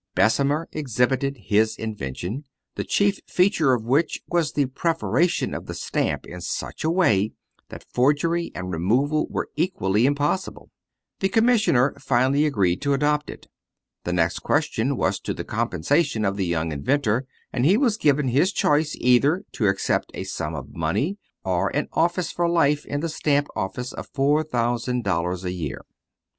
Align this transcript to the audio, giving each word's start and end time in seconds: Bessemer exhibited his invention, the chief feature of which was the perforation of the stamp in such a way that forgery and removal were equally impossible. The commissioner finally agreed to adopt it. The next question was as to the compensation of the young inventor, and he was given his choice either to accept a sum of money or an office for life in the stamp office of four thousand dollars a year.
Bessemer 0.15 0.67
exhibited 0.71 1.37
his 1.37 1.75
invention, 1.75 2.45
the 2.73 2.83
chief 2.83 3.19
feature 3.27 3.73
of 3.73 3.83
which 3.83 4.23
was 4.27 4.53
the 4.53 4.65
perforation 4.65 5.53
of 5.53 5.67
the 5.67 5.75
stamp 5.75 6.25
in 6.25 6.41
such 6.41 6.83
a 6.83 6.89
way 6.89 7.33
that 7.69 7.85
forgery 7.93 8.51
and 8.55 8.71
removal 8.71 9.27
were 9.29 9.49
equally 9.55 10.07
impossible. 10.07 10.71
The 11.19 11.29
commissioner 11.29 11.93
finally 11.99 12.47
agreed 12.47 12.81
to 12.81 12.93
adopt 12.93 13.29
it. 13.29 13.45
The 14.03 14.11
next 14.11 14.39
question 14.39 14.97
was 14.97 15.17
as 15.17 15.19
to 15.19 15.35
the 15.35 15.43
compensation 15.43 16.25
of 16.25 16.35
the 16.35 16.47
young 16.47 16.71
inventor, 16.71 17.27
and 17.53 17.63
he 17.63 17.77
was 17.77 17.95
given 17.95 18.29
his 18.29 18.51
choice 18.51 18.95
either 18.99 19.43
to 19.51 19.67
accept 19.67 20.09
a 20.15 20.23
sum 20.23 20.55
of 20.55 20.73
money 20.75 21.19
or 21.45 21.69
an 21.75 21.87
office 21.93 22.31
for 22.31 22.49
life 22.49 22.87
in 22.87 23.01
the 23.01 23.07
stamp 23.07 23.49
office 23.55 23.93
of 23.93 24.07
four 24.15 24.43
thousand 24.43 25.03
dollars 25.03 25.45
a 25.45 25.51
year. 25.51 25.83